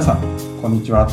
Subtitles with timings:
[0.00, 0.22] 皆さん、
[0.62, 1.10] こんにちは。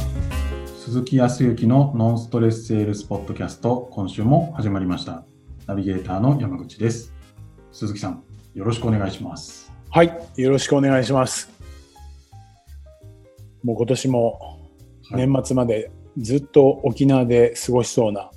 [0.78, 5.26] 鈴木康之のノンストレスセールスポッドキャスト、今週も始まりました。
[5.66, 7.14] ナビゲーターの山口です。
[7.74, 8.24] 鈴木さん、
[8.54, 9.74] よろしくお願いします。
[9.90, 11.50] はい、よろしくお願いします。
[13.62, 14.40] もう今年も
[15.12, 18.32] はい年末までずっと沖縄で過ごしそうな、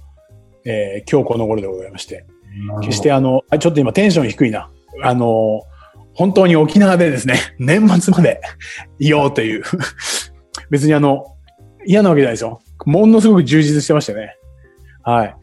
[0.64, 2.26] えー今日この頃でございまして、
[2.80, 4.68] 決してあの、あちょっと今テンション低いな。
[5.04, 5.62] あの、
[6.12, 8.40] 本当に沖縄でですね、年末まで
[8.98, 9.62] いようという、
[10.70, 11.36] 別にあの、
[11.86, 12.60] 嫌なわけじゃないですよ。
[12.86, 14.36] ものすごく充実してましたね。
[15.02, 15.36] はい。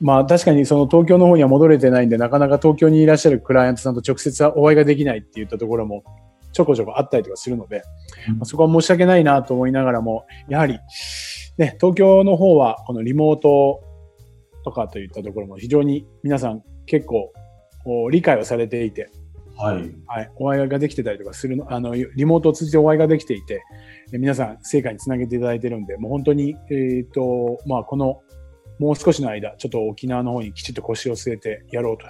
[0.00, 6.04] まあ確かにその東京の方には戻れてないんで、なかなか東京にいらっしゃるクライアントさんと直接お会いができないっていったところも
[6.52, 7.82] ちょこちょこあったりとかするので、
[8.28, 10.78] うんまあそこは申し訳ないなと思いながらも、やはり、
[11.58, 13.82] ね、東京の方はこのリモート
[14.64, 17.32] とかといったところも非常に皆さん結構
[18.10, 19.10] 理解をされていて、
[19.58, 19.94] はい。
[20.06, 23.62] はい、お会いができてたりとかするの、あの、リモートを通じてお会いができていて、
[24.12, 28.20] え皆さん成果につなげていただいてるんで、もう本当に、えっ、と、まあ、この、
[28.78, 32.06] もう少しの間、ちょっと沖縄の方にきちっと腰を据えてやろうと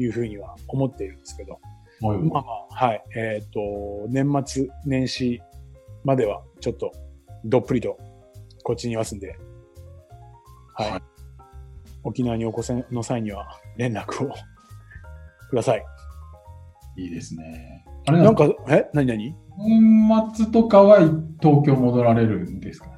[0.00, 1.58] いうふうには思っているんですけど、
[2.02, 3.60] はいまあまあ、はい、えっ、と、
[4.08, 5.40] 年末年始
[6.04, 6.92] まではちょっと
[7.44, 7.96] どっぷりと
[8.64, 9.36] こっちにいますんで、
[10.74, 10.90] はい。
[10.90, 11.02] はい
[12.04, 14.34] 沖縄にお越せの際には連絡を
[15.50, 15.84] ください。
[16.96, 17.84] いいですね。
[18.06, 18.88] あれか、なんか、え？
[18.92, 19.34] 何何？
[19.58, 20.98] 年末とかは
[21.40, 22.86] 東京戻られるんですか？
[22.86, 22.92] ね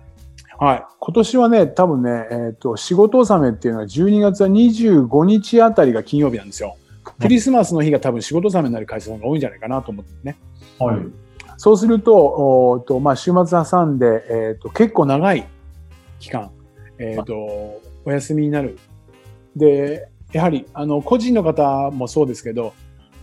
[0.59, 0.85] はい。
[1.01, 6.77] 今年はね、多分ね、えっ、と、仕事納めっていうのは12月は25日あたりが金曜日なんですよ。
[7.21, 10.37] クリスマスの日が多分仕事納めになる会社さんが多いんじゃないかなと思ってね。
[10.79, 10.99] はい。
[11.57, 15.47] そうすると、おーとまあ、週末挟んで、えっ、と、結構長い
[16.19, 16.51] 期間、
[16.99, 17.35] えっ、と、
[18.05, 18.79] お休みになる。
[19.57, 22.73] で、やはり、あの、個人の方もそうですけど、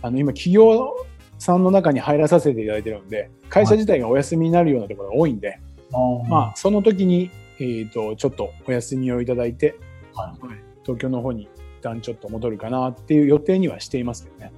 [0.02, 1.06] あの、今、企業
[1.38, 5.58] さんの中に入らさせていただいてるので、会社自体がお休みになるようなところが多いんで、
[5.92, 5.98] あ
[6.28, 9.76] まあ、その時に、えっ、と、ちょっとお休みをいただいて、
[10.14, 10.36] あ、はい。
[10.82, 11.48] 東京の方に一
[11.82, 14.52] 旦ちょっと戻るかなっていう予定にはしていますけどね。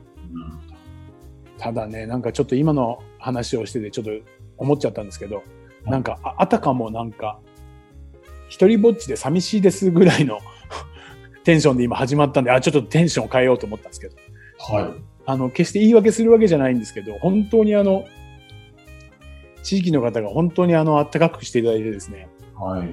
[1.58, 4.10] ただね、なんかちょっと今の話をしててちょっと
[4.58, 5.42] 思っちゃったんですけど、
[5.86, 7.38] いなんかああたかもなんか、
[8.48, 10.38] 一人ぼっちで寂しいですぐらいの
[11.44, 14.16] テンションで今始まったんで、あ、ちょっとテンションを変えようと思ったんですけど、
[14.58, 15.13] はい。
[15.26, 18.04] あの、決して言い訳するわけじゃないんですけど、本当にあの、
[19.62, 22.88] 地域の方が本当にあの、暖かくしていただいてですね、はい。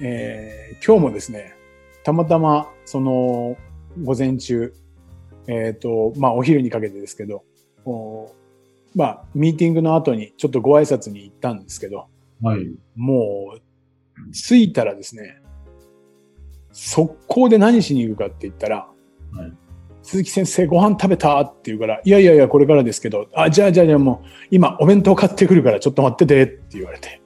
[0.00, 1.54] えー今日もですね、
[2.02, 3.56] たまたま、その、
[4.02, 4.74] 午前中、
[5.46, 7.44] えっ、と、まあ、お昼にかけてですけど、
[7.86, 8.30] お
[8.94, 12.08] まあ、ミーティングの後にちょっとご挨拶に行ったんですけど、
[12.42, 12.66] はい。
[12.96, 15.40] もう、着いたらですね、
[16.72, 18.88] 速攻で何しに行くかって言ったら、
[19.32, 19.63] はい
[20.04, 21.40] 鈴木先生ご飯食べた？
[21.40, 27.20] って言うから、いやいやいや、これからですけど、あ、じゃあじゃあじゃあもう、今お弁当買ってくるからちょっと待っててって言われて。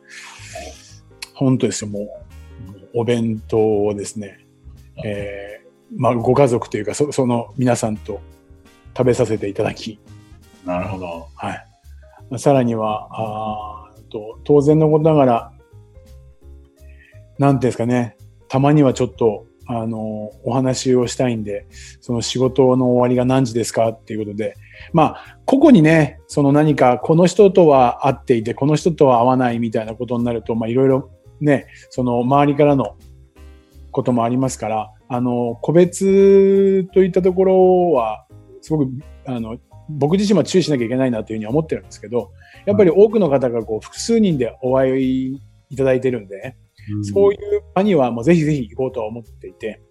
[1.34, 2.06] 本当ですよ、もう、
[2.94, 4.46] お弁当をですね、
[5.04, 8.20] えーまあ、ご家族というか、そその皆さんと
[8.96, 10.00] 食べさせていただき、
[10.64, 11.28] なるほど。
[11.34, 11.66] はい。
[12.30, 15.52] まあさらには、あーと当然のことながら、
[17.38, 18.16] なんていうんですかね、
[18.48, 21.66] たまにはちょっと、あの、お話をしたいんで、
[22.00, 24.54] その仕事の終わりが何時ですかっていうことで、
[24.94, 31.10] まあ、個々にね、その何か、この人とは会っていて、この人とは会わないみたいなことになると、まあ、いろいろ
[31.42, 32.96] ね、その周りからの
[33.90, 38.26] こともありますから、あの、個別といったところは、
[38.62, 38.90] すごく、
[39.26, 39.58] あの、
[39.90, 42.30] 僕自身は注意しなきゃいけないなというふうに思ってるんですけど、
[42.64, 45.40] やっぱり多くの方がこう複数人でお会い
[45.70, 46.56] いただいてるんで、
[47.02, 47.38] そういう
[47.74, 49.82] 場にはもうぜひぜひ行こうとは思っていて、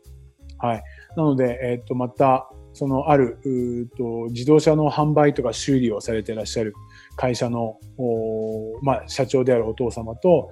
[0.59, 0.83] はい。
[1.15, 6.73] なので、えっ、と、また、そのある、うーと、自動車の販売とか修理をされていらっしゃる
[7.15, 10.51] 会社の、おーまあ、社長であるお父様と、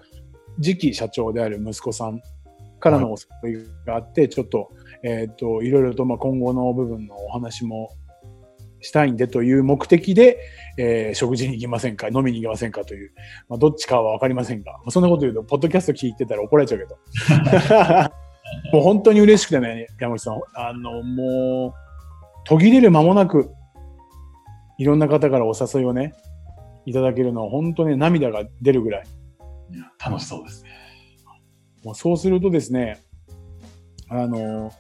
[0.62, 2.22] 次期社長である息子さん
[2.80, 4.72] からのお誘いがあって、ちょっと、
[5.04, 7.90] えっ、と、いろいろと、まあ、今後の部分のお話も
[8.82, 10.40] したいんでという目的で、
[10.78, 13.12] えー食事に行きませんか飲みに行きませんかという、
[13.50, 16.98] まあ、どっちかはわかりませんが、まあそんなこと言うと、ポッドキャスト聞いてたら怒られちゃうけど。
[18.72, 20.42] もう本当に嬉しくてね、山口さん。
[20.54, 21.74] あの、もう、
[22.46, 23.52] 途切れる間もなく、
[24.78, 26.14] いろんな方からお誘いをね、
[26.86, 29.06] いただけるのは本当に涙が出るぐらい。
[29.72, 30.70] いや楽しそうですね。
[31.84, 33.02] もうそうするとですね、
[34.10, 34.72] あの、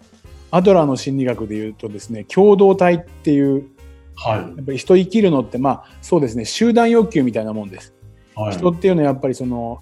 [0.51, 3.67] アドラーの心理学で言うとですね、共同体っていう、
[4.15, 7.93] はやっぱり人生きるのって、まあそうですね、集団欲求みたいなもんです。
[8.37, 8.39] い。
[8.39, 8.53] はい。
[8.53, 9.81] 人っていうのはやっぱりその、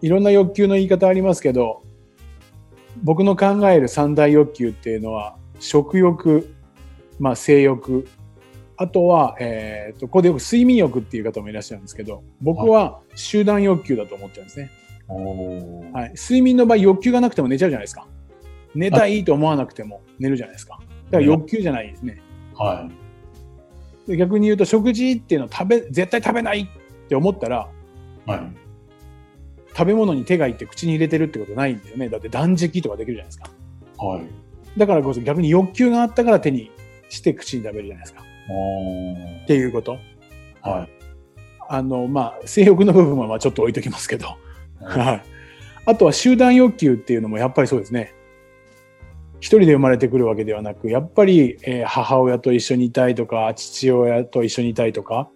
[0.00, 1.82] いろんな欲求の言い方ありますけど、
[3.02, 6.52] 僕の考える三大欲求っていうのは、食欲、
[7.18, 8.06] まあ性欲、
[8.76, 14.70] ああとは、えっ、と、ここでよく睡眠欲っていう方もいらっしゃるんですけど、僕は集団欲求だと思ってるんですね。
[15.08, 16.12] おーはい。
[16.14, 18.06] 睡眠の場合欲求がなくても寝ちゃうじゃないですか。
[18.74, 20.80] 寝たいと思わなくても寝るじゃないですか。
[21.10, 22.20] だから欲求じゃないですね。
[22.54, 22.94] はで
[24.08, 27.68] 逆に言うと食事っていうのを食べ、絶対食べないって思ったら、
[28.26, 28.30] い。
[28.30, 28.40] はい。
[29.74, 32.08] 食べ物に手がいって口に入れてるってことないんだよね。
[32.08, 33.50] だって断食とかできるじゃないですか。
[34.04, 34.26] はい。
[34.76, 36.70] だからこそ逆に欲求があったから手に
[37.08, 38.22] して口に食べるじゃないですか。
[39.44, 39.98] っていうこと。
[40.60, 40.88] はい。
[41.68, 44.26] あの、まあ、性欲の部分はまあちょっと置いときますけど。
[44.26, 45.22] はいはい。
[45.84, 48.14] あとは集団欲求っていうのもやっぱりそうですね。
[49.42, 55.28] 一人で生まれてくるわけではなく、やっぱり、えー母親と一緒にいたいとか、父親と一緒にいたいとか、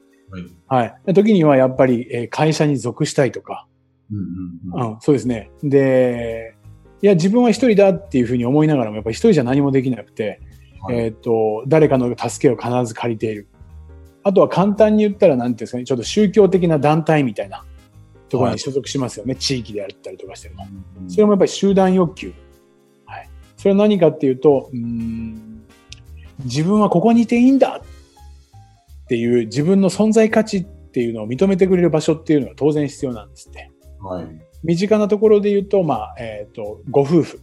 [0.69, 0.93] はい。
[0.93, 1.15] はい。
[1.15, 3.67] 時にはやっぱり、えー会社に属したいとか、
[4.13, 4.93] うんうんうん。
[4.93, 5.51] うん、そうですね。
[5.65, 6.55] で、
[7.03, 10.41] いや、自分は一人だっていうふうに思いながらも、やっぱり一人じゃ何もできなくて、
[10.83, 13.49] はいえっ、と、誰かの助けを必ず借りている。
[14.23, 17.65] あとは簡単に言ったら、なんていうんですかね、ちょっと宗教的な団体みたいな
[18.29, 19.35] ところに所属しますよね。
[19.35, 20.65] 地域であったりとかしても。
[21.01, 22.33] うんそれもやっぱり集団欲求。
[23.57, 23.63] はい。
[23.63, 25.67] それは何かっていうと、うーん
[26.45, 33.71] 自分はここにいていいんだっていう自分の存在価値っていうのを認めてくれる場所っていうのが当然必要なんですって。
[34.01, 34.27] はい。
[34.63, 37.41] 身近なところで言うと、まあ、えっ、と、ご夫婦。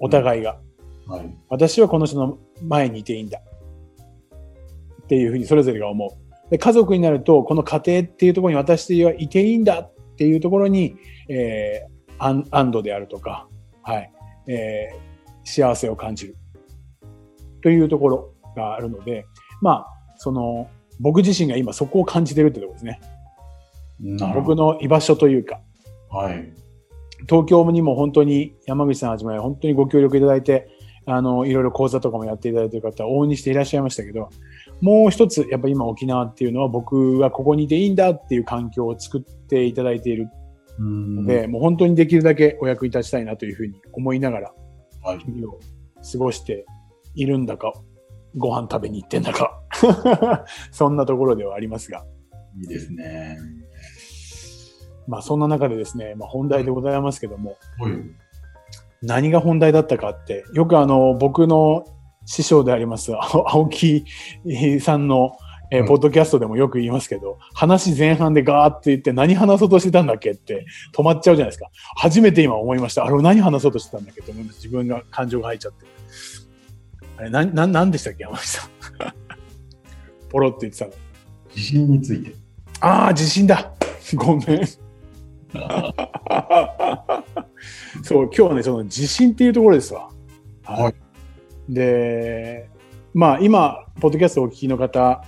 [0.00, 0.58] お互いが。
[1.06, 1.36] はい。
[1.48, 3.40] 私はこの人の前にいていいんだ。
[5.02, 6.50] っていうふうにそれぞれが思う。
[6.50, 10.96] で家族になると、この家庭っていうところに私はいていいんだっていうところに、
[11.28, 13.48] えー安安堵であるとか、
[13.82, 14.12] はい、
[14.46, 15.13] えー
[15.44, 16.36] 幸せを感じる。
[17.62, 19.26] というところがあるので、
[19.60, 19.86] まあ、
[20.16, 20.68] その、
[21.00, 23.00] 僕自身が今そこを感じてるってところですね。
[24.34, 25.60] 僕の居場所というか、
[26.10, 26.52] はい。
[27.28, 30.68] 東京にも本当に山口さんはじめ本当にご協力いただいて、
[31.06, 34.30] あの、いろいろ講座とかもやっていただいている方、往々にしていらっしゃいましたけど、
[34.80, 40.28] もう一つ、やっぱり今沖縄っていうのは僕はここにいていいんだっていう環境を作っていただいている
[40.78, 44.63] うんので、もう本当にできるだけお役に立ちたいなというふうに思いながら、はい。
[45.18, 45.60] 日々を
[46.12, 46.66] 過ごして
[47.14, 47.72] いるんだか、
[48.36, 49.60] ご飯食べに行ってんだか、
[50.72, 52.04] そんなところではありますが、
[52.60, 53.38] いいですね。
[55.06, 57.92] まあそんな中でですね、まあ本題でございますけども、はい。
[59.02, 61.84] 何が本題だったかって、よくあの、僕の
[62.24, 64.04] 師匠であります、あ青木
[64.80, 65.32] さんの、
[65.74, 71.68] えーうんポッドキャストでもよく言いますけど、話前半でガーって言って何話そうとしてたんだっけって止まっちゃうじゃないですか。
[71.96, 73.04] 初めて今思いました。
[73.04, 74.56] あれ何話そうとしてたんだっけと思います。
[74.56, 75.86] 自分が感情が入っちゃって。
[77.16, 78.70] あれ、な、な、なんでしたっけ山口さん？
[80.30, 80.92] ポロって言ってたの。
[81.54, 82.34] 地震について。
[82.80, 83.72] ああ、地震だ。
[84.14, 84.66] ごめん。
[84.66, 84.78] そ
[88.22, 90.08] う、今日はね、その地震っていうところですわ。
[90.64, 90.94] はい
[91.68, 92.68] で、
[93.14, 95.24] まあ今、ポッドキャストをお聞きの方、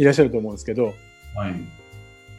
[0.00, 0.94] いらっしゃると思うんですけど、
[1.34, 1.54] はい。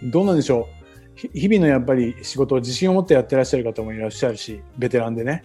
[0.03, 0.67] どうなんでしょ
[1.15, 1.19] う？
[1.19, 5.43] ひ日々のやっぱり仕事を自信を持ってやってらっしゃる方もいらっしゃるし、ベテランでね。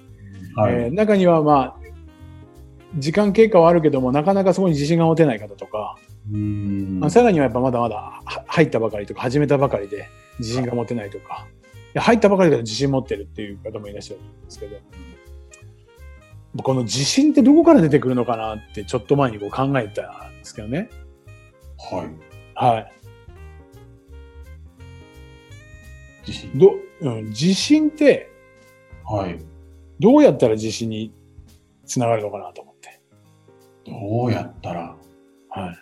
[0.54, 0.72] はい。
[0.72, 1.86] えー中にはまあ、
[2.96, 5.98] 時間経過はあるけども、なかなかそこに自信が持てない方とか、
[6.32, 10.08] うんまあさらにはやっぱまだまだは入ったばかりとか始めたばかりで
[10.38, 14.78] 自信が持てないとか、いや入ったばかりで自信持ってるっていう方もいらっしゃるんですけど、
[16.62, 20.88] この自信ってどこから出てくるのかなってちょっと前にこう考えたんですけどね。
[21.78, 22.08] はい。
[22.54, 22.92] はい。
[26.24, 26.58] 地震。
[26.58, 28.30] ど、うん、自信って
[29.04, 29.38] はい。
[30.00, 31.12] どうやったら自信に
[31.84, 33.00] つながるのかなと思って。
[33.86, 34.96] どうやったら？
[35.50, 35.76] はい。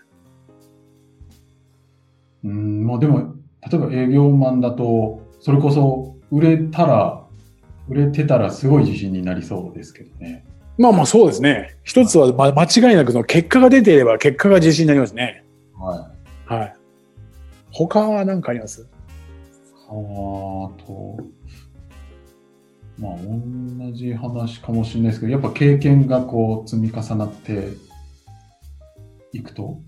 [2.44, 3.34] うん、まあでも、
[3.70, 7.26] 例えば営業マンだと、それこそ売れたら、
[7.88, 10.44] 売れてたらすごい自信になりそうですけどね。
[10.76, 11.78] まあまあそうですね。
[11.84, 15.43] 一つはま間違いなくその結果が出ていれば結果が自信になりますね。
[15.84, 16.10] は
[16.46, 16.76] はい。
[17.70, 18.82] 他は何かあります？
[18.82, 18.84] い。
[18.84, 21.18] あと、
[22.98, 27.68] まあ同じ話かもしれないですけど、やっぱ経験がこう積み重なって
[29.32, 29.80] いくと、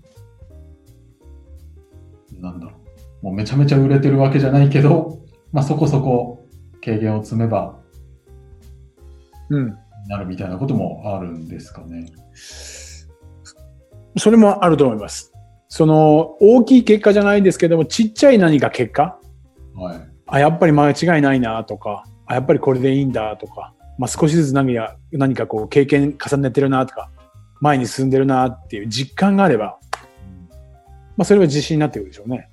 [2.33, 2.73] なんだろ
[3.21, 3.25] う。
[3.25, 5.19] もうめちゃめちゃ売れてるわけじゃないけど、
[5.51, 6.45] まあそこそこ
[6.81, 7.79] 経験を積めば
[9.49, 9.77] うん。
[10.07, 12.11] なるみたいなこともあるんですかね。
[14.17, 15.33] それもあると思います。
[15.69, 19.19] その大きい結果じゃないですけども、ちっちゃい何か結果？
[19.75, 19.99] はい。
[20.27, 27.09] あ、やっぱり間違いないなとか、あ、やっぱりこれでいいんだとか、まあ、少しずつ何か何かこう経験重ねてるなとか、
[27.61, 29.79] 前に進んでるなっていう実感があれば、
[31.15, 32.49] まあ、それは自信になってくるでしょうね。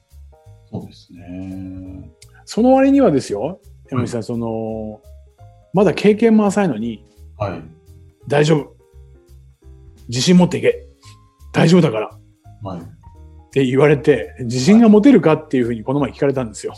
[0.70, 2.10] そうですね。
[2.46, 5.00] その割にはですよ、山口さん、その、
[5.72, 7.04] まだ経験も浅いのに、
[7.36, 7.62] はい。
[8.26, 8.74] 大丈夫。
[10.08, 10.86] 自信持っていけ。
[11.52, 12.10] 大丈夫だから。
[12.62, 12.82] はい。
[13.54, 16.74] って言われて、自信が持てるかっていうふうにこの前聞かれたんですよ。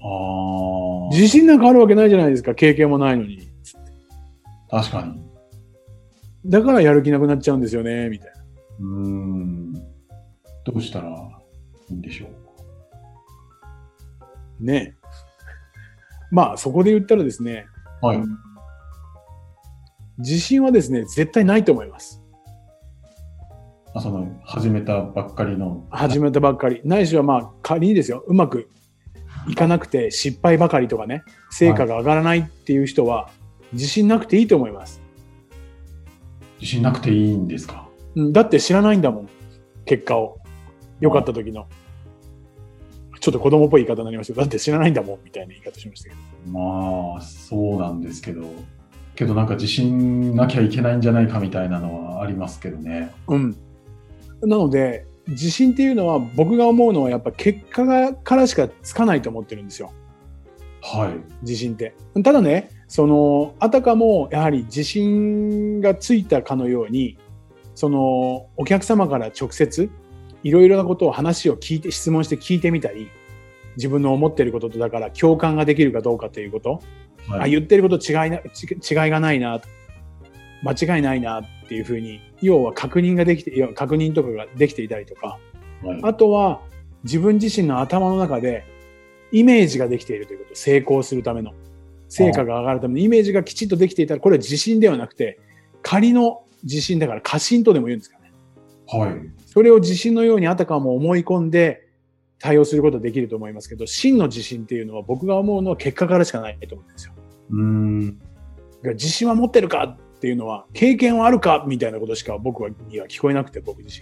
[0.00, 3.50] あ自信なんかあるわけないじゃないですか、経験もないのに。
[4.70, 5.20] あ、確かに。
[6.44, 8.36] だからやる気なくなっちゃうんですよね、みたいな。
[8.78, 9.72] うーん。
[9.72, 9.82] ど
[10.72, 12.26] うしたらいいんでしょ
[14.60, 14.64] う？
[14.64, 14.94] ね。
[16.30, 17.66] まあ、そこで言ったらですね、
[18.00, 18.22] はい。
[20.18, 22.22] 自信はですね、絶対ないと思います。
[23.96, 25.86] あその、始めたばっかりの。
[25.90, 26.82] 始めたばっかり。
[26.84, 28.68] ないしはまあ、仮にですよ、うまく
[29.48, 33.30] いかなくて失敗ばかりとかね、成果が上がらないっていう人は、
[33.72, 35.00] 自信なくていいと思います。
[36.60, 37.88] 自信なくていいんですか？
[38.14, 39.28] うんだって知らないんだもん、
[39.86, 40.40] 結果を。
[41.00, 41.66] 良かった時の。
[43.20, 46.52] ちょっと子供っぽい言い方になりましたけど、だって知らないんだもん、みたいな言い方しましたけど。
[46.52, 48.46] まあ、そうなんですけど。
[49.14, 53.14] けどなんか自信なきゃいけないんじゃないかみたいなのはありますけどね。
[53.28, 53.56] うん。
[54.42, 59.92] なので、自信っていうのは僕が思うのはやっぱ結果がからしかつかないと思ってるんですよ。
[60.82, 61.10] はい。
[61.42, 61.94] 自信って。
[62.22, 67.18] ただね、その、あたかもやはり自信がついたかのように、
[67.74, 69.90] その、お客様から直接、
[70.44, 73.08] いろいろなことを話を聞いて、質問して聞いてみたり、
[73.76, 76.80] 自分の思っていることとだから共感ができるかどうかということ、
[77.30, 77.50] あ、はい。
[77.50, 79.60] 言ってること違いな、ち違いがないな、
[80.62, 85.38] 間違いないなっていうふうに、要は確認ができて、要は確認とかができていたりとか、
[85.82, 86.62] はいあとは
[87.04, 88.64] 自分自身の頭の中で
[89.30, 91.52] イメージができているということ、成功するための、
[92.08, 95.38] 成果が上がるためのイメージがきちっとできていたら、これは自信ではなくて、
[95.82, 98.32] 仮の自信だから過信とでも言うんですかね。
[98.88, 99.14] はい。
[99.46, 101.86] それを自信のようにあたかも思い込んで
[102.38, 107.12] 対応することができると思いますけど、真の自信っていうのは僕が思うのは結果からしかないと思うんですよ。
[107.50, 108.20] うーん。
[108.94, 114.00] 自信は持ってるかっていうのは、経験はあるかみたいなことしか僕はには聞こえなくて、僕自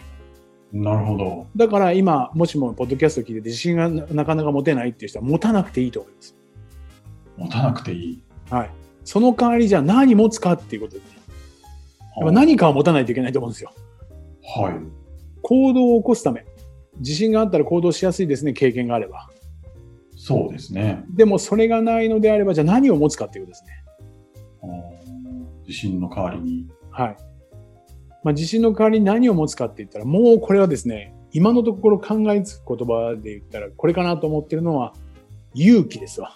[0.73, 0.83] 身。
[0.83, 1.47] なるほど。
[1.57, 6.37] だから今、もしもポッドキャストを聞いて自信がななかなか持てないっていう人は持たなくていいと思います。
[7.37, 8.23] 持たなくていい。
[8.51, 8.71] はい。
[9.05, 11.19] その代わりじゃあ何持つかっていうことですね。
[12.17, 13.73] やっぱ何かを持たないといけないと思うんですよ。
[14.57, 14.75] はい。
[15.43, 16.45] 行動を起こすため。
[16.99, 19.29] 自信があったら行動しやすいですね、経験があれば。
[20.17, 21.05] そうですね。
[21.11, 23.85] でもそれがないのであれば、じゃあ何を持つかっていうことですね。
[25.67, 26.67] 自信の代わりに。
[26.91, 27.17] はい。
[28.23, 34.95] まあ、自信の代わりに何を持つかって言ったら、もうこれはですね、今のところ考えつく言葉で言ったら、これかなと思ってるのは、
[35.55, 36.33] 勇気ですわ。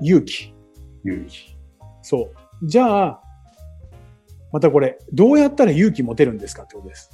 [0.00, 0.54] 勇気。
[1.04, 1.56] 勇気。
[2.02, 2.30] そ
[2.62, 2.66] う。
[2.66, 3.22] じゃあ、
[4.52, 7.10] またこれ、どうやったら勇気持てるんですかってことです。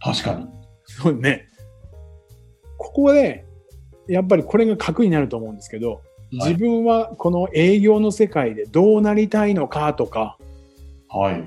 [0.00, 0.46] 確かに。
[0.84, 1.48] そうね。
[2.78, 3.44] ここで、
[4.08, 6.00] やっぱりこれが核になると思うんですけど、
[6.30, 10.36] 自分はこの営業の世界でどうなりたいのかとか、
[11.08, 11.44] はい。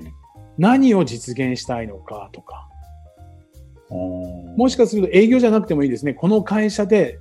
[0.58, 2.68] 何を実現したいのかとか、
[4.56, 6.14] もしかすると営業じゃなくてもいいですね。
[6.14, 7.18] この会社で、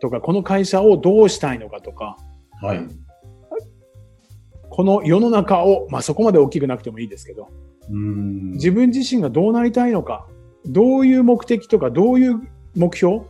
[0.00, 2.16] とか、この会社をどうしたいのかとか、
[2.62, 2.80] はい。
[4.70, 7.48] この世の中を、まあそこまで大きくなくてもいいですけど、
[7.90, 8.50] うーん。
[8.52, 10.26] 自分自身がどうなりたいのか、
[10.66, 12.40] どういう目的とか、どういう
[12.76, 13.22] 目標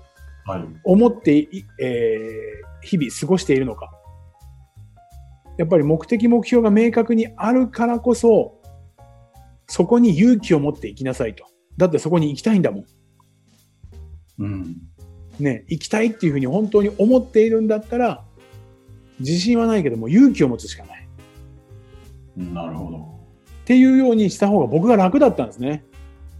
[0.50, 0.68] はい。
[0.84, 3.90] を持ってい、えー日々過ごしているのか。
[5.58, 8.60] やっぱり目的目標が明確にあるからこそ、
[9.66, 11.44] そこに勇気を持っていきなさいと。
[11.76, 12.84] だってそこに行きたいんだもん。
[14.38, 14.76] うん。
[15.38, 18.24] ね、行きたいっていうふうに本当に思っているんだったら、
[19.20, 21.08] 自信はないけども勇気を持つしかない。
[22.36, 22.98] なるほど。
[23.62, 25.84] っていうようにした方が僕が楽だったんですね。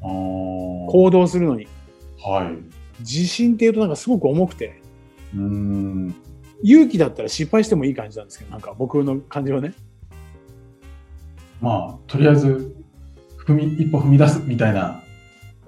[0.00, 1.68] 行動するのに。
[2.18, 2.79] はい。
[3.00, 4.80] 自信っていうとなんかすごく重くて、
[5.34, 6.14] うーん。
[6.62, 9.72] 勇気だったら失敗してもいい感じなんですけど、なんか僕の感じはね。
[11.60, 12.74] まあ、とりあえず、
[13.46, 15.02] 踏み、一歩踏み出すみたいな。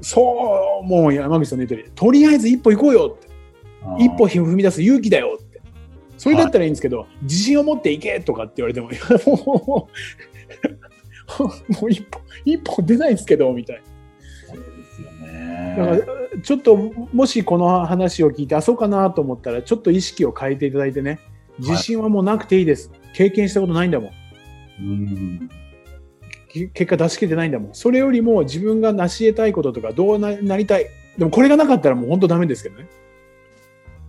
[0.01, 3.33] そう、もう山口さんの言う通り、とりあえず一歩行こうよって。
[3.99, 5.61] 一歩踏み出す勇気だよって。
[6.19, 8.91] それだったらいいんですけど、自信を持っていけとかって言われても、
[9.27, 9.89] も
[11.39, 13.83] う、もう一歩、一歩出ないんですけど、みたいな。
[15.77, 16.03] だからね。
[16.43, 16.77] ちょっと
[17.13, 21.19] もしこの話を聞いてあそうかなと思ったらちょっと意識を変えていただいてね。
[21.59, 24.13] 自信はもうなくていいです、経験したことないんだもん。
[24.81, 25.51] うん。
[26.49, 27.75] き結果出し切れてないんだもん。
[27.75, 30.87] それよりも自分が成し得たいこととかどうななりたい。
[31.19, 32.89] でもこれがなかったらもう本当ダメですけどね。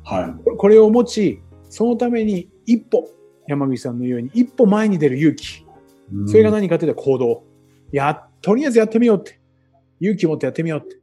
[0.03, 0.57] はい。
[0.57, 3.09] これを持ちそのために一歩
[3.47, 5.65] 山口さんのように一歩前に出る勇気。
[6.13, 6.29] うん。
[6.29, 7.43] それが何かというと行動。
[7.91, 9.39] やとりあえずやってみようって。
[9.99, 11.02] 勇気を持ってやってみようって、はい、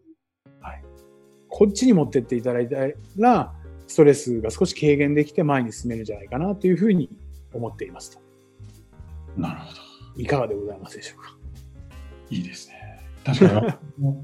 [1.51, 2.77] こっちに持ってっていただいた
[3.19, 3.53] ら
[3.87, 7.11] ストレスが少し軽減できて前に進めるんじゃないかなというふうに
[7.53, 8.21] 思っていますと
[9.37, 9.81] なるほど。
[10.17, 11.37] いかがでございますでしょうか？
[12.31, 12.75] いいですね。
[13.25, 14.15] 確かに。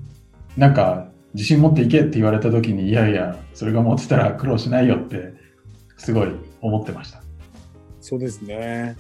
[0.57, 5.35] なんか、自信持っていけって言われた時に、いやいや、それが持ってたら苦労しないよって、
[5.97, 6.29] すごい
[6.61, 7.23] 思ってました。
[8.01, 8.97] そうですね。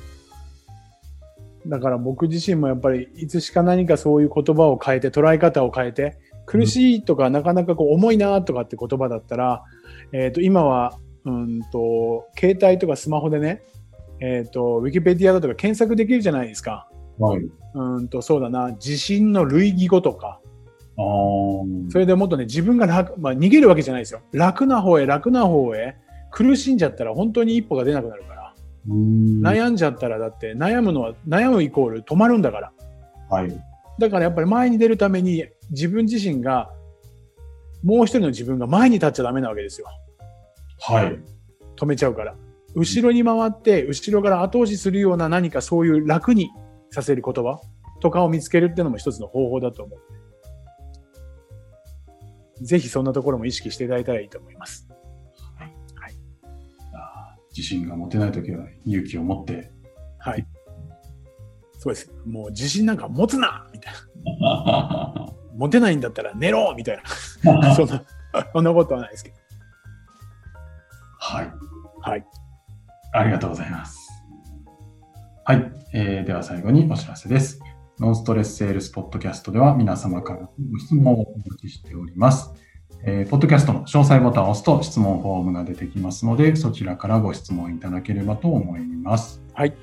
[1.66, 9.64] だから僕自身もやっぱりいつしか何かそういう言葉を変えて捉え方を変えて苦しいとかなかなかこう重いなとかって言葉だったら、
[10.12, 13.62] えっ、と今はうんと携帯とかスマホでね、
[14.20, 16.88] えっ、とウィキペディアだとか検索できるじゃないですか。
[17.18, 17.42] はい。
[17.74, 20.40] うんとそうだな地震の類義語とか
[20.96, 25.96] あーそれでもっとね自分が楽、まあ、逃げるわけじゃないですよ楽な方へ楽な方へ
[26.30, 28.54] 苦しんじゃったら本当に一歩が出なくなるから。
[28.88, 32.72] うーん悩んじゃったらだって悩むのは悩むイコール止まるんだから
[33.28, 33.64] はい。
[33.98, 36.70] だからやっぱり前に出るために自分自身が
[37.82, 39.86] もう一人の自分が前に立っちゃダメなわけですよ。
[40.80, 41.18] はい。
[41.76, 42.34] 止めちゃうから。
[42.74, 46.50] 後ろに回って後ろから後押しするような何かそういう楽に
[46.90, 47.60] させる言葉
[48.00, 50.00] とかを見つけるっていうのも一つの方法だと思う。
[52.64, 54.86] ぜひそんなところも意識していただいたらいいと思います。
[56.92, 59.72] あー自信が持てない時は勇気を持って。
[60.18, 60.46] はい
[61.86, 63.92] そうですもう自信なんか持つなみたい
[64.40, 67.00] なは持てないんだったら寝ろみたい
[67.42, 68.02] な そんな
[68.52, 69.36] そんなことはないですけど
[71.42, 71.52] い。
[72.00, 72.26] はい
[73.12, 74.10] ありがとうございます。
[75.44, 77.60] はい、えーでは最後にお知らせです。
[77.98, 82.52] ノンストレスセールスポッドキャストでは皆様からのご質問をお待ちしております。
[83.04, 89.40] えーポッドキャストの詳細ボタンを押すと質問フォームが出てきますので、そちらからご質問いただければと思います。
[89.54, 89.74] はい。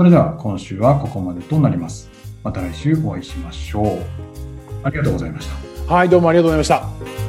[0.00, 2.08] それでは今週はここまでとなります。
[2.42, 3.98] また来週お会いしましょう。
[4.82, 5.46] ありがとうございまし
[5.86, 5.94] た。
[5.94, 7.19] はいどうもありがとうございました